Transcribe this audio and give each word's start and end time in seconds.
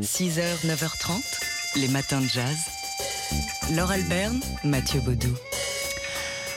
6h, 0.00 0.66
9h30, 0.66 1.80
les 1.80 1.88
matins 1.88 2.20
de 2.20 2.26
jazz. 2.26 2.56
Laure 3.74 3.90
Alberne, 3.90 4.40
Mathieu 4.64 5.00
Baudou. 5.00 5.34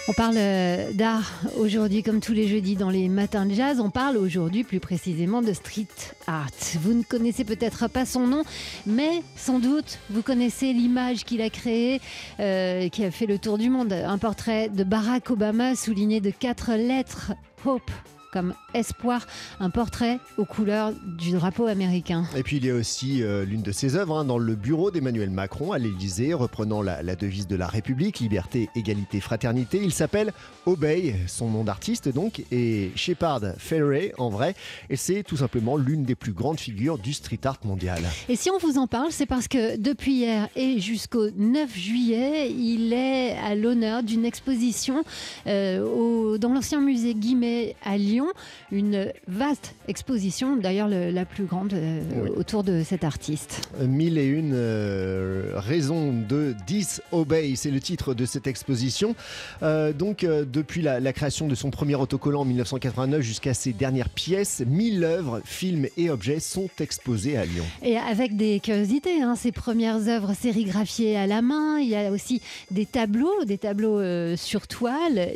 On 0.09 0.13
parle 0.13 0.35
euh, 0.37 0.91
d'art 0.91 1.31
aujourd'hui, 1.57 2.03
comme 2.03 2.19
tous 2.19 2.33
les 2.33 2.47
jeudis 2.47 2.75
dans 2.75 2.89
les 2.89 3.07
matins 3.07 3.45
de 3.45 3.53
jazz. 3.53 3.79
On 3.79 3.89
parle 3.89 4.17
aujourd'hui 4.17 4.65
plus 4.65 4.81
précisément 4.81 5.41
de 5.41 5.53
street 5.53 5.87
art. 6.27 6.49
Vous 6.81 6.93
ne 6.93 7.03
connaissez 7.03 7.45
peut-être 7.45 7.87
pas 7.87 8.05
son 8.05 8.27
nom, 8.27 8.43
mais 8.85 9.23
sans 9.37 9.59
doute 9.59 9.99
vous 10.09 10.21
connaissez 10.21 10.73
l'image 10.73 11.23
qu'il 11.23 11.41
a 11.41 11.49
créée, 11.49 12.01
euh, 12.41 12.89
qui 12.89 13.05
a 13.05 13.11
fait 13.11 13.27
le 13.27 13.39
tour 13.39 13.57
du 13.57 13.69
monde. 13.69 13.93
Un 13.93 14.17
portrait 14.17 14.67
de 14.67 14.83
Barack 14.83 15.29
Obama 15.29 15.75
souligné 15.75 16.19
de 16.19 16.31
quatre 16.31 16.73
lettres 16.73 17.31
Hope 17.65 17.91
comme 18.33 18.55
Espoir, 18.73 19.27
un 19.59 19.69
portrait 19.69 20.19
aux 20.37 20.45
couleurs 20.45 20.91
du 21.05 21.31
drapeau 21.33 21.67
américain. 21.67 22.25
Et 22.35 22.41
puis 22.41 22.57
il 22.57 22.65
y 22.65 22.71
a 22.71 22.73
aussi 22.73 23.21
euh, 23.21 23.45
l'une 23.45 23.61
de 23.61 23.71
ses 23.71 23.95
œuvres 23.95 24.17
hein, 24.17 24.25
dans 24.25 24.39
le 24.39 24.55
bureau 24.55 24.89
d'Emmanuel 24.89 25.29
Macron 25.29 25.71
à 25.71 25.77
l'Élysée, 25.77 26.33
reprenant 26.33 26.81
la, 26.81 27.03
la, 27.03 27.15
devise 27.15 27.47
de 27.47 27.55
la 27.55 27.67
République, 27.67 28.19
liberté, 28.19 28.69
égalité, 28.75 29.19
fraternité. 29.19 29.79
Il 29.83 29.93
s'appelle 29.93 30.33
Obey, 30.65 31.15
son 31.27 31.49
nom 31.49 31.63
d'artiste 31.63 32.09
donc, 32.09 32.43
et 32.51 32.91
Shepard 32.95 33.41
Fairey 33.59 34.13
en 34.17 34.29
vrai, 34.29 34.55
et 34.89 34.95
c'est 34.95 35.21
tout 35.21 35.37
simplement 35.37 35.77
l'une 35.77 36.03
des 36.03 36.15
plus 36.15 36.33
grandes 36.33 36.59
figures 36.59 36.97
du 36.97 37.13
street 37.13 37.41
art 37.43 37.59
mondial. 37.63 38.01
Et 38.29 38.35
si 38.35 38.49
on 38.49 38.57
vous 38.57 38.79
en 38.79 38.87
parle, 38.87 39.11
c'est 39.11 39.27
parce 39.27 39.47
que 39.47 39.77
depuis 39.77 40.13
hier 40.13 40.47
et 40.55 40.79
jusqu'au 40.79 41.29
9 41.29 41.77
juillet, 41.77 42.51
il 42.51 42.93
est 42.93 43.37
à 43.37 43.53
l'honneur 43.53 44.01
d'une 44.01 44.25
exposition 44.25 45.03
euh, 45.45 45.85
au, 45.85 46.37
dans 46.39 46.49
l'ancien 46.49 46.81
musée 46.81 47.13
Guimet 47.13 47.75
à 47.83 47.97
Lyon 47.97 48.22
une 48.71 49.11
vaste 49.27 49.75
exposition, 49.87 50.55
d'ailleurs 50.57 50.87
la 50.87 51.25
plus 51.25 51.45
grande 51.45 51.73
euh, 51.73 52.01
oui. 52.23 52.29
autour 52.35 52.63
de 52.63 52.83
cet 52.83 53.03
artiste. 53.03 53.69
Mille 53.79 54.17
et 54.17 54.25
une 54.25 54.53
euh, 54.53 55.51
raisons 55.55 56.13
de 56.13 56.55
disobey, 56.65 57.53
c'est 57.55 57.71
le 57.71 57.79
titre 57.79 58.13
de 58.13 58.25
cette 58.25 58.47
exposition. 58.47 59.15
Euh, 59.61 59.93
donc 59.93 60.23
euh, 60.23 60.45
depuis 60.45 60.81
la, 60.81 60.99
la, 60.99 61.13
création 61.13 61.47
de 61.47 61.55
son 61.55 61.69
premier 61.69 61.95
autocollant 61.95 62.41
en 62.41 62.45
1989 62.45 63.21
jusqu'à 63.21 63.53
ses 63.53 63.73
dernières 63.73 64.09
pièces, 64.09 64.63
mille 64.65 65.03
œuvres, 65.03 65.41
films 65.45 65.87
et 65.97 66.09
objets 66.09 66.39
sont 66.39 66.69
exposés 66.79 67.37
à 67.37 67.45
Lyon. 67.45 67.65
Et 67.83 67.97
avec 67.97 68.35
des 68.35 68.59
curiosités, 68.59 69.21
hein, 69.21 69.35
ses 69.35 69.51
premières 69.51 70.07
œuvres 70.07 70.33
sérigraphiées 70.33 71.17
à 71.17 71.27
la 71.27 71.41
main, 71.41 71.79
il 71.79 71.89
y 71.89 71.95
a 71.95 72.11
aussi 72.11 72.41
des 72.71 72.85
tableaux, 72.85 73.45
des 73.45 73.57
tableaux 73.57 74.01
sur 74.35 74.67
toile 74.67 75.29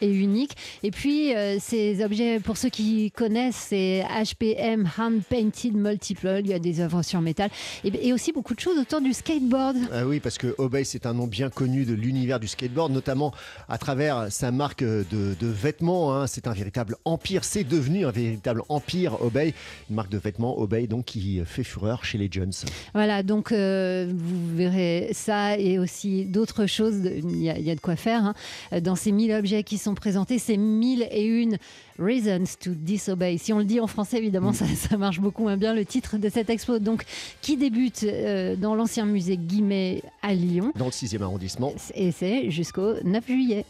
et 0.00 0.12
unique. 0.12 0.52
Et 0.82 0.90
puis, 0.90 1.34
euh, 1.34 1.56
ces 1.60 2.04
objets, 2.04 2.40
pour 2.40 2.56
ceux 2.56 2.68
qui 2.68 3.10
connaissent, 3.10 3.66
c'est 3.68 4.04
HPM 4.04 4.88
Hand 4.98 5.22
Painted 5.28 5.74
Multiple. 5.74 6.40
Il 6.40 6.48
y 6.48 6.54
a 6.54 6.58
des 6.58 6.80
œuvres 6.80 7.02
sur 7.02 7.20
métal 7.20 7.50
et, 7.84 8.08
et, 8.08 8.12
aussi 8.12 8.32
beaucoup 8.32 8.54
de 8.54 8.60
choses 8.60 8.78
autour 8.78 9.00
du 9.00 9.12
skateboard. 9.12 9.76
Ah 9.92 10.06
oui, 10.06 10.20
parce 10.20 10.38
que 10.38 10.54
Obey, 10.58 10.84
c'est 10.84 11.06
un 11.06 11.14
nom 11.14 11.26
bien 11.26 11.50
connu 11.50 11.84
de 11.84 11.94
l'univers 11.94 12.40
du 12.40 12.48
skateboard, 12.48 12.92
notamment 12.92 13.32
à 13.68 13.78
travers 13.78 14.30
sa 14.30 14.50
marque 14.50 14.82
de, 14.82 15.04
de 15.10 15.46
vêtements. 15.46 16.14
Hein. 16.14 16.26
C'est 16.26 16.46
un 16.46 16.52
véritable 16.52 16.96
empire. 17.04 17.44
C'est 17.44 17.64
devenu 17.64 18.06
un 18.06 18.10
véritable 18.10 18.62
empire, 18.68 19.22
Obey. 19.22 19.54
Une 19.90 19.96
marque 19.96 20.10
de 20.10 20.18
vêtements, 20.18 20.58
Obey, 20.58 20.86
donc 20.86 21.06
qui 21.06 21.40
fait 21.44 21.64
fureur 21.64 22.04
chez 22.04 22.18
les 22.18 22.28
Jones. 22.30 22.52
Voilà, 22.94 23.22
donc 23.22 23.52
euh, 23.52 24.10
vous 24.12 24.56
verrez 24.56 25.10
ça 25.12 25.58
et 25.58 25.78
aussi 25.78 26.24
d'autres 26.24 26.66
choses. 26.66 27.00
Il 27.04 27.42
y, 27.42 27.50
a, 27.50 27.58
il 27.58 27.64
y, 27.64 27.70
a 27.70 27.74
de 27.74 27.80
quoi 27.80 27.96
faire 27.96 28.24
hein. 28.72 28.80
dans 28.80 28.96
ces 28.96 29.12
1000 29.12 29.32
objets 29.32 29.62
qui 29.62 29.78
sont 29.78 29.87
présentés 29.94 30.38
ces 30.38 30.56
mille 30.56 31.06
et 31.10 31.24
une 31.24 31.58
reasons 31.98 32.44
to 32.60 32.70
disobey. 32.74 33.38
Si 33.38 33.52
on 33.52 33.58
le 33.58 33.64
dit 33.64 33.80
en 33.80 33.86
français, 33.86 34.18
évidemment, 34.18 34.52
ça, 34.52 34.66
ça, 34.66 34.96
marche 34.96 35.20
beaucoup 35.20 35.42
moins 35.42 35.56
bien. 35.56 35.74
Le 35.74 35.84
titre 35.84 36.16
de 36.18 36.28
cette 36.28 36.50
expo, 36.50 36.78
donc, 36.78 37.04
qui 37.40 37.56
débute 37.56 38.04
euh, 38.04 38.56
dans 38.56 38.74
l'ancien 38.74 39.04
musée 39.04 39.36
Guimet 39.36 40.02
à 40.22 40.34
Lyon. 40.34 40.72
Dans 40.76 40.86
le 40.86 40.90
6e 40.90 41.22
arrondissement. 41.22 41.72
Et 41.94 42.12
c'est 42.12 42.50
jusqu'au 42.50 42.94
9 43.04 43.26
juillet. 43.26 43.64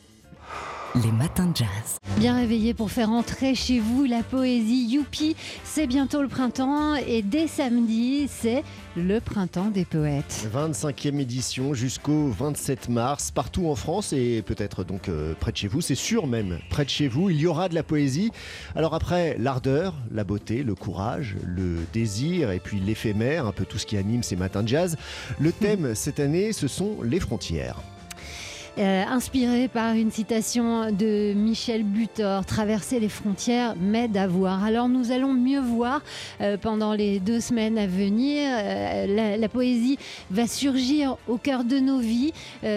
Les 0.94 1.12
matins 1.12 1.46
de 1.46 1.56
jazz. 1.56 1.98
Bien 2.16 2.34
réveillé 2.34 2.72
pour 2.72 2.90
faire 2.90 3.10
entrer 3.10 3.54
chez 3.54 3.78
vous 3.78 4.04
la 4.04 4.22
poésie. 4.22 4.86
Youpi, 4.88 5.36
c'est 5.62 5.86
bientôt 5.86 6.22
le 6.22 6.28
printemps 6.28 6.94
et 6.94 7.20
dès 7.20 7.46
samedi, 7.46 8.26
c'est 8.26 8.64
le 8.96 9.20
printemps 9.20 9.68
des 9.68 9.84
poètes. 9.84 10.48
25e 10.52 11.20
édition 11.20 11.74
jusqu'au 11.74 12.28
27 12.28 12.88
mars, 12.88 13.30
partout 13.30 13.68
en 13.68 13.74
France 13.74 14.14
et 14.14 14.40
peut-être 14.40 14.82
donc 14.82 15.10
euh, 15.10 15.34
près 15.38 15.52
de 15.52 15.58
chez 15.58 15.68
vous, 15.68 15.82
c'est 15.82 15.94
sûr 15.94 16.26
même, 16.26 16.58
près 16.70 16.86
de 16.86 16.90
chez 16.90 17.06
vous, 17.06 17.28
il 17.28 17.38
y 17.38 17.46
aura 17.46 17.68
de 17.68 17.74
la 17.74 17.82
poésie. 17.82 18.30
Alors 18.74 18.94
après, 18.94 19.36
l'ardeur, 19.38 19.94
la 20.10 20.24
beauté, 20.24 20.62
le 20.62 20.74
courage, 20.74 21.36
le 21.44 21.76
désir 21.92 22.50
et 22.50 22.60
puis 22.60 22.80
l'éphémère, 22.80 23.46
un 23.46 23.52
peu 23.52 23.66
tout 23.66 23.78
ce 23.78 23.84
qui 23.84 23.98
anime 23.98 24.22
ces 24.22 24.36
matins 24.36 24.62
de 24.62 24.68
jazz, 24.68 24.96
le 25.38 25.52
thème 25.52 25.94
cette 25.94 26.18
année, 26.18 26.54
ce 26.54 26.66
sont 26.66 27.02
les 27.02 27.20
frontières. 27.20 27.76
Euh, 28.78 29.02
inspiré 29.08 29.66
par 29.66 29.94
une 29.94 30.12
citation 30.12 30.92
de 30.92 31.32
Michel 31.32 31.82
Butor, 31.82 32.46
traverser 32.46 33.00
les 33.00 33.08
frontières 33.08 33.74
m'aide 33.74 34.16
à 34.16 34.28
voir. 34.28 34.62
Alors 34.62 34.88
nous 34.88 35.10
allons 35.10 35.32
mieux 35.32 35.58
voir 35.58 36.00
euh, 36.40 36.56
pendant 36.56 36.92
les 36.92 37.18
deux 37.18 37.40
semaines 37.40 37.76
à 37.76 37.88
venir. 37.88 38.48
Euh, 38.56 39.36
la, 39.36 39.48
poésie 39.48 39.98
va 40.30 40.46
surgir 40.46 41.16
au 41.26 41.38
cœur 41.38 41.64
de 41.64 41.78
nos 41.78 41.98
vies, 41.98 42.32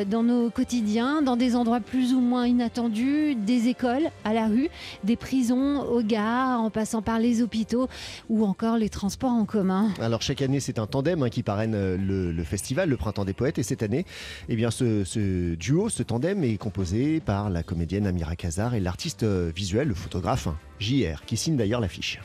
dans 0.09 0.23
nos 0.23 0.49
quotidiens, 0.49 1.21
dans 1.21 1.35
des 1.35 1.55
endroits 1.55 1.81
plus 1.81 2.13
ou 2.13 2.21
moins 2.21 2.47
inattendus, 2.47 3.35
des 3.35 3.67
écoles 3.67 4.09
à 4.23 4.33
la 4.33 4.47
rue, 4.47 4.69
des 5.03 5.17
prisons 5.17 5.81
aux 5.81 6.01
gares, 6.01 6.61
en 6.61 6.69
passant 6.69 7.01
par 7.01 7.19
les 7.19 7.41
hôpitaux 7.41 7.89
ou 8.29 8.45
encore 8.45 8.77
les 8.77 8.87
transports 8.87 9.33
en 9.33 9.43
commun. 9.43 9.89
Alors 9.99 10.21
chaque 10.21 10.41
année 10.41 10.61
c'est 10.61 10.79
un 10.79 10.87
tandem 10.87 11.23
hein, 11.23 11.29
qui 11.29 11.43
parraine 11.43 11.75
le, 11.97 12.43
festival, 12.43 12.89
le 12.89 12.97
Printemps 12.97 13.25
des 13.25 13.33
Poètes, 13.33 13.59
et 13.59 13.63
cette 13.63 13.83
année, 13.83 14.05
eh 14.47 14.55
bien 14.55 14.71
ce 14.71 15.53
duo 15.55 15.90
ce 15.91 16.03
tandem 16.03 16.43
est 16.45 16.57
composé 16.57 17.19
par 17.19 17.49
la 17.49 17.63
comédienne 17.63 18.07
Amira 18.07 18.37
Kazar 18.37 18.75
et 18.75 18.79
l'artiste 18.79 19.25
visuel, 19.25 19.89
le 19.89 19.93
photographe 19.93 20.47
JR, 20.81 21.23
qui 21.25 21.37
signe 21.37 21.55
d'ailleurs 21.55 21.79
l'affiche. 21.79 22.19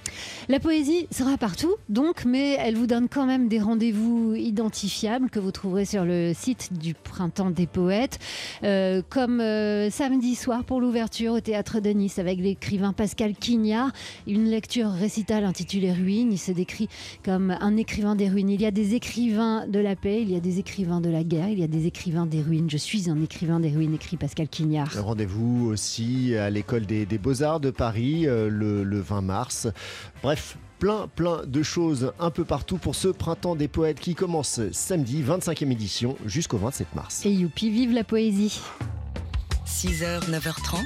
La 0.48 0.60
poésie 0.60 1.06
sera 1.10 1.36
partout, 1.36 1.74
donc, 1.88 2.24
mais 2.24 2.56
elle 2.58 2.76
vous 2.76 2.86
donne 2.86 3.08
quand 3.08 3.26
même 3.26 3.48
des 3.48 3.60
rendez-vous 3.60 4.34
identifiables 4.34 5.28
que 5.30 5.38
vous 5.38 5.52
trouverez 5.52 5.84
sur 5.84 6.04
le 6.04 6.32
site 6.34 6.70
du 6.72 6.94
Printemps 6.94 7.50
des 7.50 7.66
Poètes, 7.66 8.18
euh, 8.64 9.02
comme 9.08 9.40
euh, 9.40 9.90
samedi 9.90 10.34
soir 10.34 10.64
pour 10.64 10.80
l'ouverture 10.80 11.34
au 11.34 11.40
Théâtre 11.40 11.80
de 11.80 11.90
Nice 11.90 12.18
avec 12.18 12.38
l'écrivain 12.38 12.92
Pascal 12.92 13.34
Quignard, 13.34 13.92
une 14.26 14.46
lecture 14.46 14.90
récitale 14.90 15.44
intitulée 15.44 15.92
Ruines. 15.92 16.32
Il 16.32 16.38
se 16.38 16.52
décrit 16.52 16.88
comme 17.24 17.50
un 17.60 17.76
écrivain 17.76 18.16
des 18.16 18.28
ruines. 18.28 18.50
Il 18.50 18.60
y 18.60 18.66
a 18.66 18.70
des 18.70 18.94
écrivains 18.94 19.66
de 19.66 19.78
la 19.78 19.96
paix, 19.96 20.22
il 20.22 20.30
y 20.30 20.36
a 20.36 20.40
des 20.40 20.58
écrivains 20.58 21.00
de 21.00 21.10
la 21.10 21.24
guerre, 21.24 21.48
il 21.48 21.58
y 21.58 21.64
a 21.64 21.68
des 21.68 21.86
écrivains 21.86 22.26
des 22.26 22.40
ruines. 22.40 22.70
Je 22.70 22.78
suis 22.78 23.10
un 23.10 23.20
écrivain 23.22 23.60
des 23.60 23.70
ruines, 23.70 23.94
écrit 23.94 24.16
Pascal 24.16 24.48
Quignard. 24.48 24.90
Rendez-vous 24.98 25.68
aussi 25.70 26.34
à 26.36 26.48
l'école 26.48 26.86
des, 26.86 27.04
des 27.04 27.18
Beaux-Arts 27.18 27.60
de 27.60 27.70
Paris 27.70 28.26
euh, 28.26 28.45
le, 28.48 28.84
le 28.84 29.00
20 29.00 29.20
mars. 29.20 29.68
Bref, 30.22 30.56
plein 30.78 31.08
plein 31.14 31.42
de 31.46 31.62
choses 31.62 32.12
un 32.18 32.30
peu 32.30 32.44
partout 32.44 32.78
pour 32.78 32.94
ce 32.94 33.08
printemps 33.08 33.56
des 33.56 33.68
poètes 33.68 34.00
qui 34.00 34.14
commence 34.14 34.60
samedi 34.72 35.22
25e 35.22 35.70
édition 35.70 36.16
jusqu'au 36.26 36.58
27 36.58 36.94
mars. 36.94 37.24
Et 37.24 37.30
youpi, 37.30 37.70
vive 37.70 37.92
la 37.92 38.04
poésie 38.04 38.60
6h, 39.66 40.30
9h30, 40.30 40.84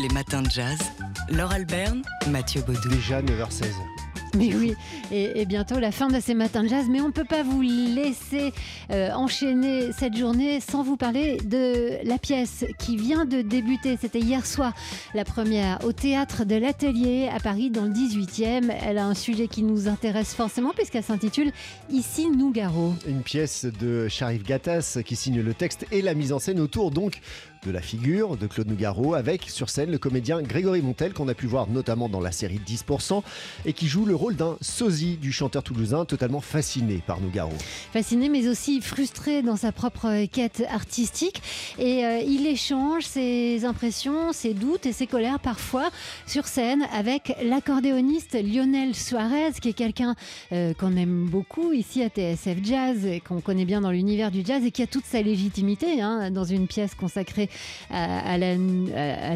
les 0.00 0.08
matins 0.10 0.42
de 0.42 0.50
jazz. 0.50 0.78
Laure 1.28 1.52
Alberne, 1.52 2.02
Mathieu 2.28 2.62
Baudou. 2.62 2.88
Déjà 2.88 3.22
9h16. 3.22 4.01
Mais 4.38 4.54
oui, 4.54 4.74
et, 5.10 5.44
bientôt 5.44 5.78
la 5.78 5.92
fin 5.92 6.08
de 6.08 6.18
ces 6.18 6.32
matins 6.32 6.62
de 6.62 6.68
jazz, 6.68 6.86
mais 6.88 7.02
on 7.02 7.08
ne 7.08 7.12
peut 7.12 7.24
pas 7.24 7.42
vous 7.42 7.60
laisser 7.60 8.52
euh, 8.90 9.10
enchaîner 9.12 9.92
cette 9.92 10.16
journée 10.16 10.60
sans 10.60 10.82
vous 10.82 10.96
parler 10.96 11.36
de 11.44 11.98
la 12.04 12.16
pièce 12.16 12.64
qui 12.78 12.96
vient 12.96 13.26
de 13.26 13.42
débuter. 13.42 13.98
C'était 14.00 14.20
hier 14.20 14.46
soir 14.46 14.72
la 15.12 15.24
première 15.24 15.84
au 15.84 15.92
théâtre 15.92 16.46
de 16.46 16.56
l'Atelier 16.56 17.28
à 17.34 17.40
Paris 17.40 17.70
dans 17.70 17.84
le 17.84 17.90
18e. 17.90 18.72
Elle 18.82 18.96
a 18.96 19.04
un 19.04 19.14
sujet 19.14 19.48
qui 19.48 19.62
nous 19.62 19.86
intéresse 19.86 20.34
forcément 20.34 20.70
puisqu'elle 20.74 21.04
s'intitule 21.04 21.52
Ici 21.90 22.30
Nougaro. 22.30 22.94
Une 23.06 23.22
pièce 23.22 23.66
de 23.66 24.08
Sharif 24.08 24.44
Gattas 24.44 24.98
qui 25.04 25.16
signe 25.16 25.42
le 25.42 25.52
texte 25.52 25.86
et 25.92 26.00
la 26.00 26.14
mise 26.14 26.32
en 26.32 26.38
scène 26.38 26.60
autour 26.60 26.90
donc 26.90 27.20
de 27.64 27.70
la 27.70 27.80
figure 27.80 28.36
de 28.36 28.46
Claude 28.46 28.66
Nougaro 28.66 29.14
avec 29.14 29.48
sur 29.48 29.70
scène 29.70 29.90
le 29.90 29.98
comédien 29.98 30.42
Grégory 30.42 30.82
Montel 30.82 31.12
qu'on 31.12 31.28
a 31.28 31.34
pu 31.34 31.46
voir 31.46 31.68
notamment 31.68 32.08
dans 32.08 32.20
la 32.20 32.32
série 32.32 32.60
10% 32.66 33.22
et 33.64 33.72
qui 33.72 33.86
joue 33.86 34.04
le 34.04 34.16
rôle 34.22 34.36
d'un 34.36 34.56
sosie 34.60 35.16
du 35.16 35.32
chanteur 35.32 35.64
toulousain 35.64 36.04
totalement 36.04 36.40
fasciné 36.40 37.02
par 37.04 37.20
Nougaro. 37.20 37.50
Fasciné 37.92 38.28
mais 38.28 38.46
aussi 38.46 38.80
frustré 38.80 39.42
dans 39.42 39.56
sa 39.56 39.72
propre 39.72 40.26
quête 40.26 40.62
artistique 40.70 41.42
et 41.76 42.06
euh, 42.06 42.20
il 42.24 42.46
échange 42.46 43.02
ses 43.02 43.64
impressions, 43.64 44.32
ses 44.32 44.54
doutes 44.54 44.86
et 44.86 44.92
ses 44.92 45.08
colères 45.08 45.40
parfois 45.40 45.90
sur 46.28 46.46
scène 46.46 46.86
avec 46.94 47.36
l'accordéoniste 47.42 48.34
Lionel 48.40 48.94
Suarez 48.94 49.54
qui 49.60 49.70
est 49.70 49.72
quelqu'un 49.72 50.14
euh, 50.52 50.72
qu'on 50.72 50.96
aime 50.96 51.24
beaucoup 51.24 51.72
ici 51.72 52.04
à 52.04 52.08
TSF 52.08 52.58
Jazz 52.62 53.04
et 53.04 53.18
qu'on 53.18 53.40
connaît 53.40 53.64
bien 53.64 53.80
dans 53.80 53.90
l'univers 53.90 54.30
du 54.30 54.44
jazz 54.44 54.64
et 54.64 54.70
qui 54.70 54.82
a 54.82 54.86
toute 54.86 55.04
sa 55.04 55.20
légitimité 55.20 56.00
hein, 56.00 56.30
dans 56.30 56.44
une 56.44 56.68
pièce 56.68 56.94
consacrée 56.94 57.50
à, 57.90 58.38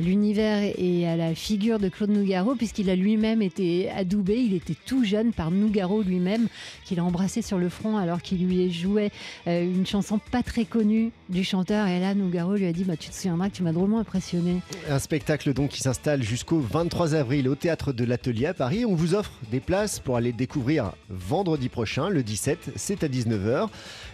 l'univers 0.01 0.63
et 0.79 1.09
à 1.09 1.17
la 1.17 1.35
figure 1.35 1.81
de 1.81 1.89
Claude 1.89 2.11
Nougaro, 2.11 2.55
puisqu'il 2.55 2.89
a 2.89 2.95
lui-même 2.95 3.43
été 3.43 3.91
adoubé. 3.91 4.37
Il 4.37 4.55
était 4.55 4.76
tout 4.85 5.05
jeune 5.05 5.33
par 5.33 5.51
Nougaro 5.51 6.03
lui-même, 6.03 6.49
qu'il 6.85 6.99
a 7.01 7.05
embrassé 7.05 7.43
sur 7.43 7.59
le 7.59 7.69
front 7.69 7.97
alors 7.97 8.23
qu'il 8.23 8.47
lui 8.47 8.73
jouait 8.73 9.11
euh, 9.47 9.63
une 9.63 9.87
chanson 9.87 10.19
pas 10.19 10.43
très 10.43 10.65
connue 10.65 11.11
du 11.29 11.45
chanteur. 11.45 11.87
Et 11.89 12.01
là, 12.01 12.15
Nougaro 12.15 12.55
lui 12.55 12.67
a 12.67 12.73
dit 12.73 12.85
bah, 12.85 12.97
Tu 12.97 13.11
te 13.11 13.15
souviendras 13.15 13.49
que 13.49 13.57
tu 13.57 13.63
m'as 13.63 13.73
drôlement 13.73 13.99
impressionné. 13.99 14.61
Un 14.89 14.99
spectacle 14.99 15.53
donc 15.53 15.71
qui 15.71 15.81
s'installe 15.81 16.23
jusqu'au 16.23 16.61
23 16.61 17.15
avril 17.15 17.49
au 17.49 17.55
théâtre 17.55 17.93
de 17.93 18.05
l'Atelier 18.05 18.47
à 18.47 18.55
Paris. 18.55 18.85
On 18.85 18.95
vous 18.95 19.15
offre 19.15 19.33
des 19.51 19.61
places 19.61 20.01
pour 20.01 20.17
aller 20.17 20.33
découvrir 20.33 20.93
vendredi 21.09 21.69
prochain, 21.69 22.09
le 22.09 22.23
17, 22.23 22.73
c'est 22.77 23.05
à 23.05 23.09
19h. 23.09 23.69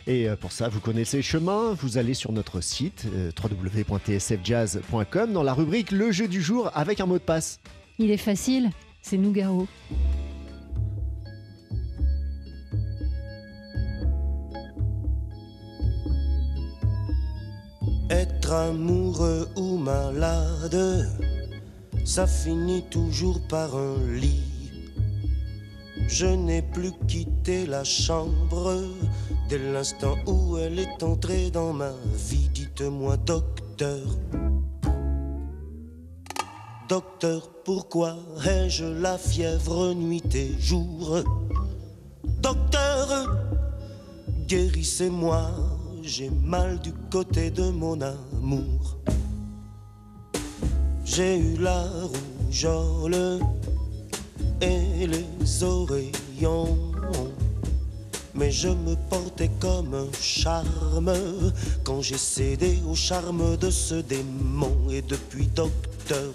Et 0.06 0.28
euh, 0.28 0.36
pour 0.36 0.52
ça, 0.52 0.68
vous 0.68 0.80
connaissez 0.80 1.18
le 1.18 1.22
chemin, 1.22 1.74
vous 1.74 1.98
allez 1.98 2.14
sur 2.14 2.32
notre 2.32 2.60
site 2.60 3.06
euh, 3.14 3.30
www.tsfjazz.com 3.42 5.32
dans 5.32 5.42
la 5.42 5.54
rubrique 5.54 5.90
Le 5.92 6.12
jeu 6.12 6.28
du 6.28 6.42
jour 6.42 6.70
avec 6.74 7.00
un 7.00 7.06
mot 7.06 7.18
de 7.18 7.22
passe. 7.22 7.60
Il 7.98 8.10
est 8.10 8.16
facile, 8.16 8.70
c'est 9.02 9.16
Nougaro. 9.16 9.66
Être 18.12 18.52
amoureux 18.52 19.48
ou 19.56 19.78
malade, 19.78 21.08
ça 22.04 22.26
finit 22.26 22.84
toujours 22.90 23.40
par 23.48 23.74
un 23.74 23.96
lit. 24.06 24.42
Je 26.08 26.26
n'ai 26.26 26.60
plus 26.60 26.92
quitté 27.08 27.64
la 27.64 27.84
chambre 27.84 28.82
dès 29.48 29.56
l'instant 29.72 30.16
où 30.26 30.58
elle 30.58 30.78
est 30.78 31.02
entrée 31.02 31.50
dans 31.50 31.72
ma 31.72 31.92
vie. 32.28 32.50
Dites-moi, 32.52 33.16
docteur, 33.16 34.06
docteur, 36.90 37.48
pourquoi 37.64 38.18
ai-je 38.46 38.84
la 38.84 39.16
fièvre 39.16 39.94
nuit 39.94 40.34
et 40.34 40.52
jour? 40.60 41.22
Docteur, 42.42 43.38
guérissez-moi 44.46 45.50
j'ai 46.04 46.30
mal 46.30 46.80
du 46.80 46.92
côté 47.10 47.50
de 47.50 47.70
mon 47.70 48.00
amour. 48.00 48.98
J'ai 51.04 51.38
eu 51.38 51.56
la 51.58 51.84
rougeole 52.02 53.40
et 54.60 55.06
les 55.06 55.62
oreillons. 55.62 56.92
Mais 58.34 58.50
je 58.50 58.68
me 58.68 58.96
portais 59.10 59.50
comme 59.60 59.94
un 59.94 60.08
charme 60.20 61.12
quand 61.84 62.00
j'ai 62.00 62.16
cédé 62.16 62.78
au 62.88 62.94
charme 62.94 63.56
de 63.58 63.70
ce 63.70 63.96
démon. 63.96 64.74
Et 64.90 65.02
depuis 65.02 65.46
docteur, 65.48 66.32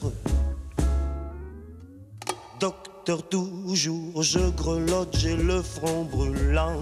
docteur 2.59 3.27
toujours, 3.27 4.21
je 4.21 4.49
grelotte, 4.51 5.17
j'ai 5.17 5.35
le 5.35 5.61
front 5.61 6.03
brûlant. 6.03 6.81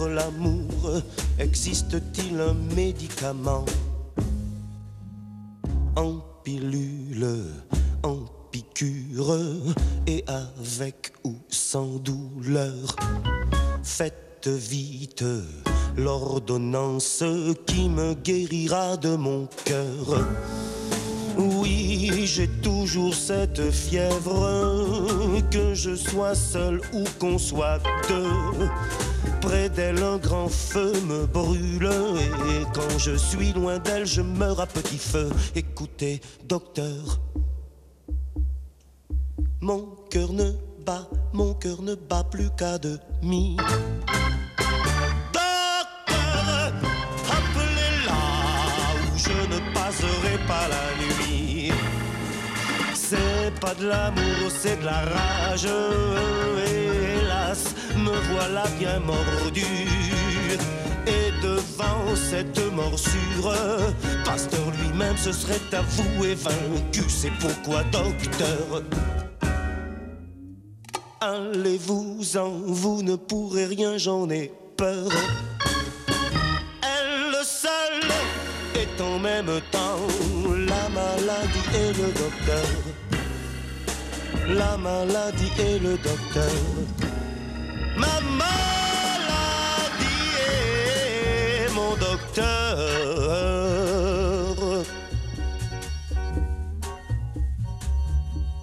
L'amour 0.00 1.02
Existe-t-il 1.38 2.40
un 2.40 2.54
médicament 2.74 3.64
En 5.96 6.20
pilule, 6.42 7.46
en 8.02 8.18
piqûre 8.50 9.36
et 10.06 10.24
avec 10.26 11.12
ou 11.24 11.34
sans 11.48 11.98
douleur 11.98 12.96
Faites 13.82 14.48
vite 14.48 15.24
l'ordonnance 15.96 17.22
qui 17.66 17.88
me 17.88 18.14
guérira 18.14 18.96
de 18.96 19.16
mon 19.16 19.48
cœur. 19.64 20.26
Oui, 21.36 22.26
j'ai 22.26 22.48
toujours 22.48 23.14
cette 23.14 23.70
fièvre, 23.70 25.40
que 25.50 25.74
je 25.74 25.94
sois 25.94 26.34
seul 26.34 26.80
ou 26.92 27.04
qu'on 27.18 27.38
soit 27.38 27.80
deux. 28.08 28.68
Près 29.40 29.68
d'elle, 29.68 30.02
un 30.02 30.16
grand 30.16 30.48
feu 30.48 30.92
me 31.06 31.26
brûle. 31.26 31.90
Et 32.48 32.64
quand 32.72 32.98
je 32.98 33.16
suis 33.16 33.52
loin 33.52 33.78
d'elle, 33.78 34.06
je 34.06 34.22
meurs 34.22 34.60
à 34.60 34.66
petit 34.66 34.98
feu. 34.98 35.30
Écoutez, 35.54 36.20
docteur, 36.48 37.20
mon 39.60 39.88
cœur 40.10 40.32
ne 40.32 40.52
bat, 40.86 41.08
mon 41.32 41.54
cœur 41.54 41.82
ne 41.82 41.94
bat 41.94 42.24
plus 42.24 42.50
qu'à 42.56 42.78
demi. 42.78 43.56
Docteur, 45.32 46.72
appelez-la 47.30 48.22
où 49.02 49.18
je 49.18 49.38
ne 49.54 49.58
passerai 49.74 50.38
pas 50.46 50.68
la 50.68 51.04
nuit. 51.04 51.13
C'est 53.44 53.60
pas 53.60 53.74
de 53.74 53.86
l'amour, 53.88 54.50
c'est 54.58 54.80
de 54.80 54.86
la 54.86 55.00
rage. 55.00 55.68
Hélas, 56.66 57.74
me 57.94 58.16
voilà 58.32 58.64
bien 58.78 58.98
mordu. 59.00 59.66
Et 61.06 61.30
devant 61.42 62.16
cette 62.16 62.58
morsure, 62.72 63.52
Pasteur 64.24 64.62
lui-même 64.80 65.18
se 65.18 65.30
serait 65.30 65.60
avoué 65.72 66.34
vaincu. 66.34 67.02
C'est 67.06 67.32
pourquoi, 67.38 67.82
docteur, 67.92 68.82
allez-vous-en, 71.20 72.48
vous 72.48 73.02
ne 73.02 73.16
pourrez 73.16 73.66
rien, 73.66 73.98
j'en 73.98 74.30
ai 74.30 74.50
peur. 74.78 75.10
Elle 76.80 77.44
seule 77.44 78.10
est 78.74 79.00
en 79.02 79.18
même 79.18 79.60
temps 79.70 80.00
la 80.66 80.88
maladie 80.88 81.68
et 81.74 81.88
le 81.88 82.08
docteur. 82.08 82.93
La 84.46 84.76
maladie 84.76 85.50
et 85.58 85.78
le 85.78 85.96
docteur. 85.96 86.52
Ma 87.96 88.20
maladie 88.36 90.04
est 90.38 91.72
mon 91.72 91.96
docteur. 91.96 92.76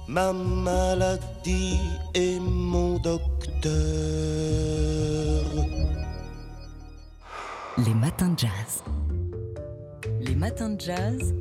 Ma 0.08 0.32
maladie 0.32 1.80
est 2.14 2.40
mon 2.40 3.00
docteur. 3.00 3.72
Les 7.78 7.94
matins 7.96 8.30
de 8.30 8.38
jazz. 8.38 8.84
Les 10.20 10.36
matins 10.36 10.70
de 10.70 10.80
jazz. 10.80 11.34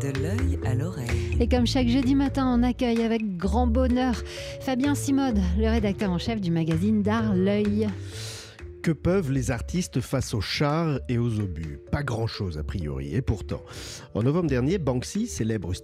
De 0.00 0.12
l'œil 0.22 0.60
à 0.64 0.74
l'oreille. 0.74 1.36
Et 1.40 1.48
comme 1.48 1.66
chaque 1.66 1.88
jeudi 1.88 2.14
matin, 2.14 2.46
on 2.46 2.62
accueille 2.62 3.02
avec 3.02 3.36
grand 3.36 3.66
bonheur 3.66 4.14
Fabien 4.60 4.94
Simode, 4.94 5.40
le 5.58 5.68
rédacteur 5.68 6.10
en 6.10 6.18
chef 6.18 6.40
du 6.40 6.52
magazine 6.52 7.02
d'art 7.02 7.34
L'œil. 7.34 7.88
Que 8.82 8.92
peuvent 8.92 9.32
les 9.32 9.50
artistes 9.50 10.00
face 10.00 10.34
aux 10.34 10.40
chars 10.40 11.00
et 11.08 11.18
aux 11.18 11.40
obus 11.40 11.80
Pas 11.90 12.02
grand-chose 12.02 12.58
a 12.58 12.62
priori. 12.62 13.14
Et 13.14 13.22
pourtant, 13.22 13.62
en 14.14 14.22
novembre 14.22 14.48
dernier, 14.48 14.78
Banksy, 14.78 15.26
célèbre 15.26 15.74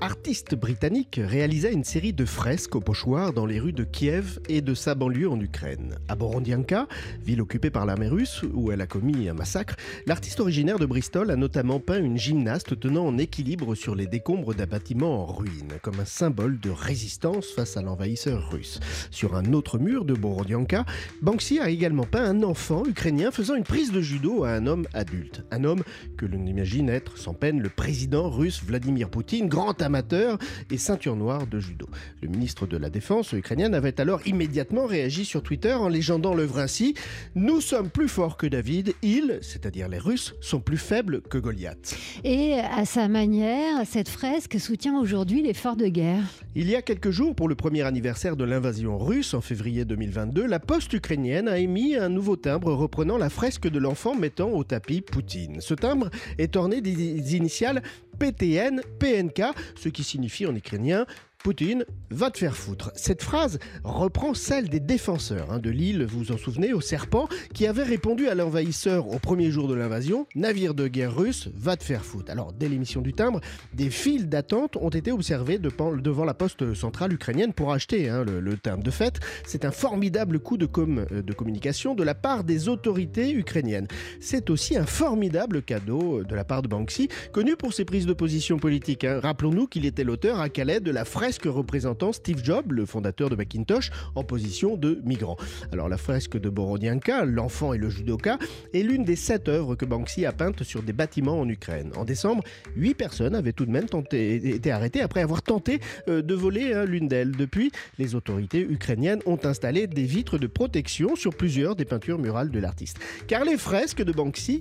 artiste 0.00 0.54
britannique, 0.56 1.20
réalisa 1.22 1.70
une 1.70 1.84
série 1.84 2.12
de 2.12 2.24
fresques 2.24 2.74
au 2.74 2.80
pochoir 2.80 3.32
dans 3.32 3.46
les 3.46 3.60
rues 3.60 3.72
de 3.72 3.84
Kiev 3.84 4.40
et 4.48 4.60
de 4.60 4.74
sa 4.74 4.94
banlieue 4.94 5.30
en 5.30 5.40
Ukraine. 5.40 5.96
À 6.08 6.16
Borodyanka, 6.16 6.88
ville 7.24 7.40
occupée 7.40 7.70
par 7.70 7.86
l'armée 7.86 8.08
russe 8.08 8.42
où 8.52 8.72
elle 8.72 8.80
a 8.80 8.86
commis 8.86 9.28
un 9.28 9.34
massacre, 9.34 9.76
l'artiste 10.06 10.40
originaire 10.40 10.78
de 10.78 10.86
Bristol 10.86 11.30
a 11.30 11.36
notamment 11.36 11.78
peint 11.78 12.02
une 12.02 12.18
gymnaste 12.18 12.78
tenant 12.80 13.06
en 13.06 13.18
équilibre 13.18 13.74
sur 13.76 13.94
les 13.94 14.06
décombres 14.06 14.54
d'un 14.54 14.66
bâtiment 14.66 15.22
en 15.22 15.32
ruine, 15.32 15.74
comme 15.80 16.00
un 16.00 16.04
symbole 16.04 16.58
de 16.58 16.70
résistance 16.70 17.52
face 17.52 17.76
à 17.76 17.82
l'envahisseur 17.82 18.50
russe. 18.50 18.80
Sur 19.10 19.36
un 19.36 19.52
autre 19.52 19.78
mur 19.78 20.04
de 20.04 20.14
Borodyanka, 20.14 20.84
Banksy 21.20 21.60
a 21.60 21.70
également 21.70 22.04
peint 22.04 22.21
un 22.22 22.42
enfant 22.42 22.84
ukrainien 22.86 23.30
faisant 23.30 23.54
une 23.54 23.64
prise 23.64 23.92
de 23.92 24.00
judo 24.00 24.44
à 24.44 24.50
un 24.50 24.66
homme 24.66 24.86
adulte. 24.94 25.42
Un 25.50 25.64
homme 25.64 25.82
que 26.16 26.26
l'on 26.26 26.46
imagine 26.46 26.88
être 26.88 27.18
sans 27.18 27.34
peine 27.34 27.60
le 27.60 27.68
président 27.68 28.30
russe 28.30 28.62
Vladimir 28.64 29.10
Poutine, 29.10 29.48
grand 29.48 29.80
amateur 29.82 30.38
et 30.70 30.78
ceinture 30.78 31.16
noire 31.16 31.46
de 31.46 31.58
judo. 31.58 31.86
Le 32.22 32.28
ministre 32.28 32.66
de 32.66 32.76
la 32.76 32.90
Défense 32.90 33.32
ukrainienne 33.32 33.74
avait 33.74 34.00
alors 34.00 34.26
immédiatement 34.26 34.86
réagi 34.86 35.24
sur 35.24 35.42
Twitter 35.42 35.72
en 35.72 35.88
légendant 35.88 36.34
l'œuvre 36.34 36.58
ainsi 36.58 36.94
Nous 37.34 37.60
sommes 37.60 37.90
plus 37.90 38.08
forts 38.08 38.36
que 38.36 38.46
David, 38.46 38.94
ils, 39.02 39.38
c'est-à-dire 39.42 39.88
les 39.88 39.98
Russes, 39.98 40.34
sont 40.40 40.60
plus 40.60 40.78
faibles 40.78 41.22
que 41.22 41.38
Goliath. 41.38 41.96
Et 42.24 42.54
à 42.54 42.84
sa 42.84 43.08
manière, 43.08 43.86
cette 43.86 44.08
fresque 44.08 44.60
soutient 44.60 44.98
aujourd'hui 44.98 45.42
l'effort 45.42 45.76
de 45.76 45.88
guerre. 45.88 46.24
Il 46.54 46.68
y 46.68 46.76
a 46.76 46.82
quelques 46.82 47.10
jours, 47.10 47.34
pour 47.34 47.48
le 47.48 47.54
premier 47.54 47.82
anniversaire 47.82 48.36
de 48.36 48.44
l'invasion 48.44 48.98
russe 48.98 49.34
en 49.34 49.40
février 49.40 49.84
2022, 49.84 50.46
la 50.46 50.60
poste 50.60 50.92
ukrainienne 50.92 51.48
a 51.48 51.58
émis 51.58 51.96
un 52.02 52.08
nouveau 52.08 52.36
timbre 52.36 52.72
reprenant 52.72 53.16
la 53.16 53.30
fresque 53.30 53.68
de 53.68 53.78
l'enfant 53.78 54.14
mettant 54.14 54.50
au 54.50 54.64
tapis 54.64 55.00
Poutine. 55.00 55.60
Ce 55.60 55.74
timbre 55.74 56.10
est 56.38 56.56
orné 56.56 56.80
des 56.80 57.36
initiales 57.36 57.82
PTN, 58.18 58.82
PNK, 58.98 59.42
ce 59.74 59.88
qui 59.88 60.04
signifie 60.04 60.46
en 60.46 60.54
ukrainien 60.54 61.06
Poutine 61.42 61.84
va 62.10 62.30
te 62.30 62.38
faire 62.38 62.56
foutre. 62.56 62.92
Cette 62.94 63.22
phrase 63.22 63.58
reprend 63.84 64.34
celle 64.34 64.68
des 64.68 64.80
défenseurs 64.80 65.50
hein, 65.50 65.58
de 65.58 65.70
l'île, 65.70 66.04
vous 66.04 66.20
vous 66.20 66.32
en 66.32 66.38
souvenez, 66.38 66.72
au 66.72 66.80
serpent, 66.80 67.28
qui 67.52 67.66
avait 67.66 67.82
répondu 67.82 68.28
à 68.28 68.34
l'envahisseur 68.34 69.08
au 69.08 69.18
premier 69.18 69.50
jour 69.50 69.66
de 69.66 69.74
l'invasion 69.74 70.26
Navire 70.34 70.74
de 70.74 70.86
guerre 70.88 71.16
russe, 71.16 71.48
va 71.54 71.76
te 71.76 71.84
faire 71.84 72.04
foutre. 72.04 72.30
Alors, 72.30 72.52
dès 72.52 72.68
l'émission 72.68 73.00
du 73.00 73.12
timbre, 73.12 73.40
des 73.74 73.90
files 73.90 74.28
d'attente 74.28 74.76
ont 74.76 74.90
été 74.90 75.10
observées 75.10 75.58
devant 75.58 76.24
la 76.24 76.34
poste 76.34 76.74
centrale 76.74 77.12
ukrainienne 77.12 77.52
pour 77.52 77.72
acheter 77.72 78.08
hein, 78.08 78.24
le, 78.24 78.56
timbre. 78.56 78.84
De 78.84 78.90
fait, 78.90 79.18
c'est 79.44 79.64
un 79.64 79.72
formidable 79.72 80.38
coup 80.38 80.56
de, 80.56 80.68
euh, 80.78 81.22
de 81.22 81.32
communication 81.32 81.94
de 81.94 82.02
la 82.02 82.14
part 82.14 82.44
des 82.44 82.68
autorités 82.68 83.32
ukrainiennes. 83.32 83.88
C'est 84.20 84.50
aussi 84.50 84.76
un 84.76 84.86
formidable 84.86 85.62
cadeau 85.62 86.20
euh, 86.20 86.24
de 86.24 86.34
la 86.34 86.44
part 86.44 86.62
de 86.62 86.68
Banksy, 86.68 87.08
connu 87.32 87.56
pour 87.56 87.72
ses 87.72 87.84
prises 87.84 88.06
de 88.06 88.12
position 88.12 88.58
politiques. 88.58 89.04
Hein. 89.04 89.20
Rappelons-nous 89.20 89.66
qu'il 89.66 89.86
était 89.86 90.04
l'auteur 90.04 90.40
à 90.40 90.48
Calais 90.48 90.80
de 90.80 90.90
la 90.90 91.04
fresque 91.32 91.46
représentant 91.46 92.12
Steve 92.12 92.44
Jobs, 92.44 92.72
le 92.72 92.84
fondateur 92.84 93.30
de 93.30 93.36
Macintosh, 93.36 93.90
en 94.14 94.22
position 94.22 94.76
de 94.76 95.00
migrant. 95.02 95.38
Alors 95.72 95.88
la 95.88 95.96
fresque 95.96 96.38
de 96.38 96.50
Borodianka, 96.50 97.24
L'enfant 97.24 97.72
et 97.72 97.78
le 97.78 97.88
judoka, 97.88 98.38
est 98.74 98.82
l'une 98.82 99.02
des 99.02 99.16
sept 99.16 99.48
œuvres 99.48 99.74
que 99.74 99.86
Banksy 99.86 100.26
a 100.26 100.32
peintes 100.32 100.62
sur 100.62 100.82
des 100.82 100.92
bâtiments 100.92 101.40
en 101.40 101.48
Ukraine. 101.48 101.90
En 101.96 102.04
décembre, 102.04 102.44
huit 102.76 102.92
personnes 102.92 103.34
avaient 103.34 103.54
tout 103.54 103.64
de 103.64 103.70
même 103.70 103.86
été 104.12 104.70
arrêtées 104.70 105.00
après 105.00 105.22
avoir 105.22 105.40
tenté 105.40 105.80
euh, 106.08 106.20
de 106.20 106.34
voler 106.34 106.74
hein, 106.74 106.84
l'une 106.84 107.08
d'elles. 107.08 107.32
Depuis, 107.32 107.72
les 107.96 108.14
autorités 108.14 108.60
ukrainiennes 108.60 109.20
ont 109.24 109.38
installé 109.42 109.86
des 109.86 110.04
vitres 110.04 110.36
de 110.36 110.46
protection 110.46 111.16
sur 111.16 111.34
plusieurs 111.34 111.76
des 111.76 111.86
peintures 111.86 112.18
murales 112.18 112.50
de 112.50 112.58
l'artiste. 112.58 112.98
Car 113.26 113.46
les 113.46 113.56
fresques 113.56 114.02
de 114.02 114.12
Banksy, 114.12 114.60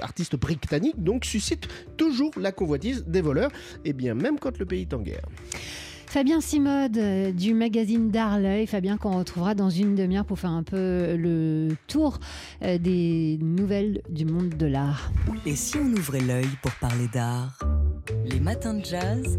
artiste 0.00 0.36
britannique, 0.36 1.02
donc 1.02 1.26
suscitent 1.26 1.68
toujours 1.98 2.32
la 2.38 2.52
convoitise 2.52 3.04
des 3.06 3.20
voleurs, 3.20 3.50
et 3.84 3.92
bien 3.92 4.14
même 4.14 4.38
quand 4.38 4.56
le 4.56 4.64
pays 4.64 4.82
est 4.82 4.94
en 4.94 5.00
guerre. 5.00 5.26
Fabien 6.10 6.40
Simode 6.40 6.98
euh, 6.98 7.30
du 7.30 7.54
magazine 7.54 8.10
d'Arleuil. 8.10 8.66
Fabien 8.66 8.96
qu'on 8.96 9.16
retrouvera 9.16 9.54
dans 9.54 9.70
une 9.70 9.94
demi-heure 9.94 10.24
pour 10.24 10.40
faire 10.40 10.50
un 10.50 10.64
peu 10.64 11.14
le 11.16 11.68
tour 11.86 12.18
euh, 12.64 12.78
des 12.78 13.38
nouvelles 13.40 14.02
du 14.08 14.24
monde 14.24 14.48
de 14.48 14.66
l'art. 14.66 15.12
Et 15.46 15.54
si 15.54 15.76
on 15.76 15.86
ouvrait 15.92 16.20
l'œil 16.20 16.48
pour 16.62 16.72
parler 16.72 17.06
d'art? 17.14 17.56
Les 18.24 18.40
matins 18.40 18.74
de 18.74 18.84
jazz? 18.84 19.38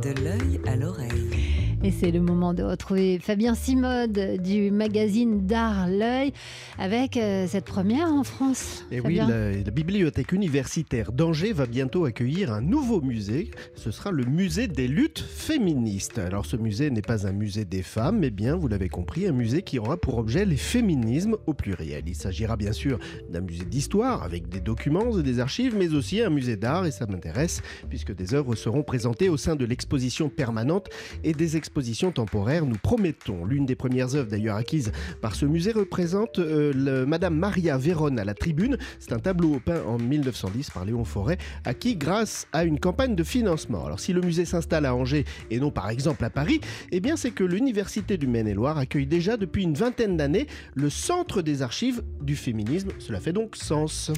De 0.00 0.10
l'œil 0.22 0.60
à 0.68 0.76
l'oreille. 0.76 1.53
Et 1.84 1.90
c'est 1.90 2.12
le 2.12 2.20
moment 2.20 2.54
de 2.54 2.62
retrouver 2.62 3.18
Fabien 3.18 3.54
Simode 3.54 4.40
du 4.42 4.70
magazine 4.70 5.46
D'Art 5.46 5.86
L'œil 5.86 6.32
avec 6.78 7.18
euh, 7.18 7.46
cette 7.46 7.66
première 7.66 8.06
en 8.06 8.24
France. 8.24 8.86
Et 8.90 9.02
oui, 9.02 9.16
la, 9.16 9.50
bibliothèque 9.70 10.32
universitaire 10.32 11.12
d'Angers 11.12 11.52
va 11.52 11.66
bientôt 11.66 12.06
accueillir 12.06 12.54
un 12.54 12.62
nouveau 12.62 13.02
musée. 13.02 13.50
Ce 13.74 13.90
sera 13.90 14.12
le 14.12 14.24
musée 14.24 14.66
des 14.66 14.88
luttes 14.88 15.20
féministes. 15.20 16.18
Alors 16.18 16.46
ce 16.46 16.56
musée 16.56 16.88
n'est 16.88 17.02
pas 17.02 17.26
un 17.26 17.32
musée 17.32 17.66
des 17.66 17.82
femmes, 17.82 18.20
mais 18.20 18.30
bien, 18.30 18.56
vous 18.56 18.68
l'avez 18.68 18.88
compris, 18.88 19.26
un 19.26 19.32
musée 19.32 19.60
qui 19.60 19.78
aura 19.78 19.98
pour 19.98 20.16
objet 20.16 20.46
les 20.46 20.56
féminismes 20.56 21.36
au 21.46 21.52
pluriel. 21.52 22.04
Il 22.06 22.14
s'agira 22.14 22.56
bien 22.56 22.72
sûr 22.72 22.98
d'un 23.28 23.42
musée 23.42 23.66
d'histoire 23.66 24.22
avec 24.22 24.48
des 24.48 24.60
documents 24.60 25.18
et 25.18 25.22
des 25.22 25.38
archives, 25.38 25.76
mais 25.76 25.92
aussi 25.92 26.22
un 26.22 26.30
musée 26.30 26.56
d'art, 26.56 26.86
et 26.86 26.92
ça 26.92 27.04
m'intéresse, 27.04 27.60
puisque 27.90 28.14
des 28.14 28.32
œuvres 28.32 28.54
seront 28.54 28.84
présentées 28.84 29.28
au 29.28 29.36
sein 29.36 29.54
de 29.54 29.66
l'exposition 29.66 30.30
permanente 30.30 30.88
et 31.24 31.34
des 31.34 31.58
expositions 31.58 31.73
exposition 31.74 32.12
temporaire, 32.12 32.66
nous 32.66 32.78
promettons. 32.80 33.44
L'une 33.44 33.66
des 33.66 33.74
premières 33.74 34.14
œuvres 34.14 34.30
d'ailleurs 34.30 34.54
acquises 34.54 34.92
par 35.20 35.34
ce 35.34 35.44
musée 35.44 35.72
représente 35.72 36.38
euh, 36.38 36.72
le, 36.72 37.04
Madame 37.04 37.34
Maria 37.36 37.76
Vérone 37.78 38.20
à 38.20 38.24
la 38.24 38.34
tribune. 38.34 38.78
C'est 39.00 39.12
un 39.12 39.18
tableau 39.18 39.58
peint 39.58 39.82
en 39.84 39.98
1910 39.98 40.70
par 40.70 40.84
Léon 40.84 41.04
Forêt, 41.04 41.36
acquis 41.64 41.96
grâce 41.96 42.46
à 42.52 42.62
une 42.62 42.78
campagne 42.78 43.16
de 43.16 43.24
financement. 43.24 43.84
Alors 43.84 43.98
si 43.98 44.12
le 44.12 44.20
musée 44.20 44.44
s'installe 44.44 44.86
à 44.86 44.94
Angers 44.94 45.24
et 45.50 45.58
non 45.58 45.72
par 45.72 45.90
exemple 45.90 46.24
à 46.24 46.30
Paris, 46.30 46.60
eh 46.92 47.00
bien 47.00 47.16
c'est 47.16 47.32
que 47.32 47.42
l'Université 47.42 48.18
du 48.18 48.28
Maine-et-Loire 48.28 48.78
accueille 48.78 49.08
déjà 49.08 49.36
depuis 49.36 49.64
une 49.64 49.74
vingtaine 49.74 50.16
d'années 50.16 50.46
le 50.76 50.90
Centre 50.90 51.42
des 51.42 51.62
archives 51.62 52.04
du 52.22 52.36
féminisme. 52.36 52.90
Cela 53.00 53.18
fait 53.18 53.32
donc 53.32 53.56
sens. 53.56 54.12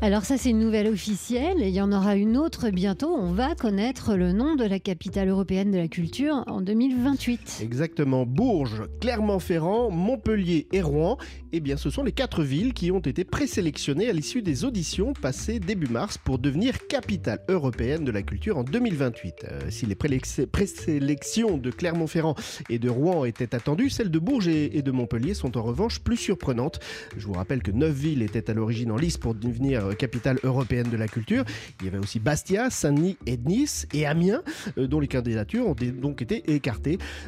Alors 0.00 0.24
ça 0.24 0.38
c'est 0.38 0.48
une 0.48 0.60
nouvelle 0.60 0.86
officielle 0.86 1.62
et 1.62 1.68
il 1.68 1.74
y 1.74 1.82
en 1.82 1.92
aura 1.92 2.16
une 2.16 2.38
autre 2.38 2.70
bientôt. 2.70 3.14
On 3.14 3.32
va 3.32 3.54
connaître 3.54 4.14
le 4.14 4.32
nom 4.32 4.54
de 4.54 4.64
la 4.64 4.78
capitale 4.78 5.28
européenne 5.28 5.70
de 5.70 5.76
la 5.76 5.88
culture 5.88 6.44
en 6.46 6.62
2020. 6.62 7.01
Exactement. 7.60 8.24
Bourges, 8.26 8.82
Clermont-Ferrand, 9.00 9.90
Montpellier 9.90 10.66
et 10.72 10.82
Rouen. 10.82 11.18
Eh 11.52 11.60
bien, 11.60 11.76
ce 11.76 11.90
sont 11.90 12.02
les 12.02 12.12
quatre 12.12 12.42
villes 12.42 12.72
qui 12.72 12.90
ont 12.90 13.00
été 13.00 13.24
présélectionnées 13.24 14.08
à 14.08 14.12
l'issue 14.12 14.42
des 14.42 14.64
auditions 14.64 15.12
passées 15.12 15.58
début 15.58 15.88
mars 15.88 16.18
pour 16.18 16.38
devenir 16.38 16.86
capitale 16.86 17.40
européenne 17.48 18.04
de 18.04 18.10
la 18.10 18.22
culture 18.22 18.58
en 18.58 18.64
2028. 18.64 19.34
Euh, 19.44 19.60
si 19.70 19.86
les 19.86 19.94
présélections 19.94 21.58
de 21.58 21.70
Clermont-Ferrand 21.70 22.34
et 22.70 22.78
de 22.78 22.88
Rouen 22.88 23.24
étaient 23.24 23.54
attendues, 23.54 23.90
celles 23.90 24.10
de 24.10 24.18
Bourges 24.18 24.48
et 24.48 24.82
de 24.82 24.90
Montpellier 24.90 25.34
sont 25.34 25.56
en 25.58 25.62
revanche 25.62 26.00
plus 26.00 26.16
surprenantes. 26.16 26.80
Je 27.16 27.26
vous 27.26 27.32
rappelle 27.34 27.62
que 27.62 27.70
neuf 27.70 27.94
villes 27.94 28.22
étaient 28.22 28.50
à 28.50 28.54
l'origine 28.54 28.90
en 28.90 28.96
lice 28.96 29.18
pour 29.18 29.34
devenir 29.34 29.86
euh, 29.86 29.92
capitale 29.92 30.38
européenne 30.44 30.88
de 30.88 30.96
la 30.96 31.08
culture. 31.08 31.44
Il 31.80 31.86
y 31.86 31.88
avait 31.88 31.98
aussi 31.98 32.18
Bastia, 32.18 32.70
Saint-Denis 32.70 33.16
et 33.26 33.36
Nice 33.36 33.86
et 33.92 34.06
Amiens, 34.06 34.42
euh, 34.78 34.86
dont 34.86 35.00
les 35.00 35.08
candidatures 35.08 35.66
ont 35.66 35.76
donc 36.00 36.22
été 36.22 36.52
écartées. 36.52 36.81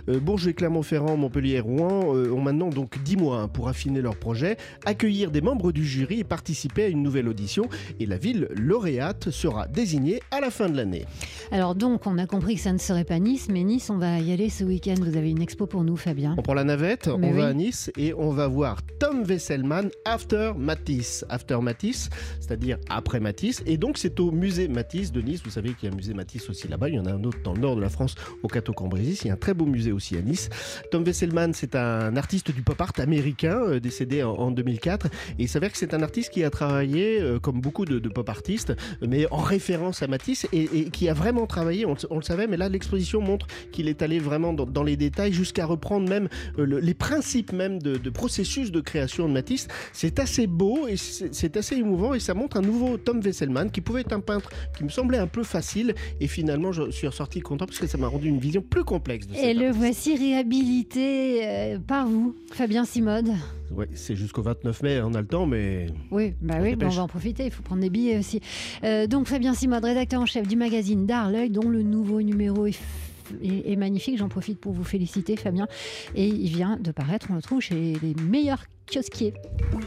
Euh, 0.08 0.20
Bourges 0.20 0.46
et 0.46 0.54
Clermont-Ferrand, 0.54 1.16
Montpellier 1.16 1.54
et 1.54 1.60
Rouen 1.60 2.14
euh, 2.14 2.30
ont 2.30 2.40
maintenant 2.40 2.70
donc 2.70 3.02
10 3.02 3.16
mois 3.16 3.40
hein, 3.40 3.48
pour 3.48 3.68
affiner 3.68 4.00
leur 4.00 4.16
projet, 4.16 4.56
accueillir 4.84 5.30
des 5.30 5.40
membres 5.40 5.72
du 5.72 5.84
jury 5.84 6.20
et 6.20 6.24
participer 6.24 6.84
à 6.84 6.88
une 6.88 7.02
nouvelle 7.02 7.28
audition. 7.28 7.68
Et 8.00 8.06
la 8.06 8.16
ville 8.16 8.48
lauréate 8.56 9.30
sera 9.30 9.66
désignée 9.66 10.20
à 10.30 10.40
la 10.40 10.50
fin 10.50 10.68
de 10.68 10.76
l'année. 10.76 11.04
Alors 11.50 11.74
donc, 11.74 12.06
on 12.06 12.18
a 12.18 12.26
compris 12.26 12.56
que 12.56 12.60
ça 12.60 12.72
ne 12.72 12.78
serait 12.78 13.04
pas 13.04 13.18
Nice, 13.18 13.48
mais 13.50 13.64
Nice, 13.64 13.90
on 13.90 13.98
va 13.98 14.18
y 14.20 14.32
aller 14.32 14.50
ce 14.50 14.64
week-end. 14.64 14.94
Vous 14.98 15.16
avez 15.16 15.30
une 15.30 15.42
expo 15.42 15.66
pour 15.66 15.84
nous, 15.84 15.96
Fabien. 15.96 16.34
On 16.38 16.42
prend 16.42 16.54
la 16.54 16.64
navette, 16.64 17.08
on 17.08 17.32
va 17.32 17.46
à 17.46 17.52
Nice 17.52 17.90
et 17.96 18.14
on 18.14 18.30
va 18.30 18.48
voir 18.48 18.78
Tom 18.98 19.24
Wesselman 19.24 19.90
After 20.04 20.52
Matisse. 20.56 21.24
After 21.28 21.58
Matisse, 21.60 22.10
c'est-à-dire 22.40 22.78
après 22.88 23.20
Matisse. 23.20 23.62
Et 23.66 23.76
donc, 23.76 23.98
c'est 23.98 24.18
au 24.20 24.30
musée 24.30 24.68
Matisse 24.68 25.12
de 25.12 25.20
Nice. 25.20 25.42
Vous 25.44 25.50
savez 25.50 25.74
qu'il 25.74 25.88
y 25.88 25.92
a 25.92 25.94
un 25.94 25.96
musée 25.96 26.14
Matisse 26.14 26.48
aussi 26.50 26.68
là-bas. 26.68 26.88
Il 26.88 26.96
y 26.96 26.98
en 26.98 27.06
a 27.06 27.12
un 27.12 27.24
autre 27.24 27.38
dans 27.44 27.52
le 27.52 27.60
nord 27.60 27.76
de 27.76 27.80
la 27.80 27.88
France, 27.88 28.14
au 28.42 28.48
Cateau-Cambrésis. 28.48 29.22
Il 29.22 29.28
y 29.28 29.30
a 29.30 29.34
un 29.34 29.38
très 29.44 29.52
beau 29.52 29.66
musée 29.66 29.92
aussi 29.92 30.16
à 30.16 30.22
Nice. 30.22 30.48
Tom 30.90 31.04
Wesselman, 31.04 31.52
c'est 31.52 31.76
un 31.76 32.16
artiste 32.16 32.50
du 32.50 32.62
pop 32.62 32.80
art 32.80 32.94
américain, 32.96 33.60
euh, 33.60 33.78
décédé 33.78 34.22
en, 34.22 34.50
2004. 34.50 35.04
Et 35.38 35.42
il 35.42 35.48
s'avère 35.50 35.70
que 35.70 35.76
c'est 35.76 35.92
un 35.92 36.00
artiste 36.00 36.32
qui 36.32 36.44
a 36.44 36.48
travaillé, 36.48 37.20
euh, 37.20 37.38
comme 37.38 37.60
beaucoup 37.60 37.84
de, 37.84 38.08
pop 38.08 38.26
artistes, 38.30 38.72
mais 39.06 39.26
en 39.30 39.42
référence 39.42 40.02
à 40.02 40.06
Matisse, 40.06 40.46
et, 40.54 40.88
qui 40.88 41.10
a 41.10 41.12
vraiment 41.12 41.46
travaillé, 41.46 41.84
on, 41.84 41.94
le 42.16 42.22
savait, 42.22 42.46
mais 42.46 42.56
là, 42.56 42.70
l'exposition 42.70 43.20
montre 43.20 43.46
qu'il 43.70 43.86
est 43.88 44.00
allé 44.00 44.18
vraiment 44.18 44.54
dans, 44.54 44.82
les 44.82 44.96
détails, 44.96 45.34
jusqu'à 45.34 45.66
reprendre 45.66 46.08
même 46.08 46.30
euh, 46.58 46.80
les 46.80 46.94
principes 46.94 47.52
même 47.52 47.82
de, 47.82 47.98
processus 48.08 48.72
de 48.72 48.80
création 48.80 49.28
de 49.28 49.34
Matisse. 49.34 49.68
C'est 49.92 50.20
assez 50.20 50.46
beau 50.46 50.88
et 50.88 50.96
c'est 50.96 51.58
assez 51.58 51.74
émouvant, 51.74 52.14
et 52.14 52.20
ça 52.20 52.32
montre 52.32 52.56
un 52.56 52.62
nouveau 52.62 52.96
Tom 52.96 53.20
Wesselman, 53.20 53.70
qui 53.70 53.82
pouvait 53.82 54.00
être 54.00 54.14
un 54.14 54.20
peintre 54.20 54.48
qui 54.74 54.84
me 54.84 54.88
semblait 54.88 55.18
un 55.18 55.26
peu 55.26 55.42
facile, 55.42 55.94
et 56.18 56.28
finalement, 56.28 56.72
je 56.72 56.90
suis 56.90 57.06
ressorti 57.06 57.40
content, 57.40 57.66
parce 57.66 57.78
que 57.78 57.86
ça 57.86 57.98
m'a 57.98 58.08
rendu 58.08 58.28
une 58.28 58.38
vision 58.38 58.62
plus 58.62 58.84
complexe 58.84 59.26
de 59.26 59.33
et 59.36 59.54
le 59.54 59.70
voici 59.70 60.16
réhabilité 60.16 61.40
euh, 61.44 61.78
par 61.78 62.06
vous, 62.06 62.34
Fabien 62.52 62.84
Simode. 62.84 63.30
Oui, 63.70 63.86
c'est 63.94 64.14
jusqu'au 64.14 64.42
29 64.42 64.82
mai, 64.82 65.00
on 65.02 65.14
a 65.14 65.20
le 65.20 65.26
temps, 65.26 65.46
mais. 65.46 65.86
Oui, 66.10 66.34
bah 66.40 66.56
on 66.58 66.62
oui, 66.62 66.76
on 66.80 66.88
va 66.88 67.02
en 67.02 67.08
profiter, 67.08 67.46
il 67.46 67.50
faut 67.50 67.62
prendre 67.62 67.82
des 67.82 67.90
billets 67.90 68.18
aussi. 68.18 68.40
Euh, 68.84 69.06
donc, 69.06 69.26
Fabien 69.26 69.54
Simode, 69.54 69.84
rédacteur 69.84 70.20
en 70.20 70.26
chef 70.26 70.46
du 70.46 70.56
magazine 70.56 71.06
D'Art, 71.06 71.30
l'œil, 71.30 71.50
dont 71.50 71.68
le 71.68 71.82
nouveau 71.82 72.22
numéro 72.22 72.66
est 72.66 73.76
magnifique. 73.76 74.18
J'en 74.18 74.28
profite 74.28 74.60
pour 74.60 74.72
vous 74.72 74.84
féliciter, 74.84 75.36
Fabien. 75.36 75.66
Et 76.14 76.26
il 76.26 76.48
vient 76.48 76.76
de 76.76 76.92
paraître, 76.92 77.28
on 77.30 77.34
le 77.34 77.42
trouve 77.42 77.60
chez 77.60 77.94
les 78.02 78.14
meilleurs 78.22 78.64
kiosquiers. 78.86 79.34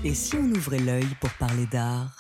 Et 0.04 0.14
si 0.14 0.36
on 0.36 0.50
ouvrait 0.52 0.80
l'œil 0.80 1.08
pour 1.22 1.30
parler 1.32 1.66
d'art? 1.72 2.18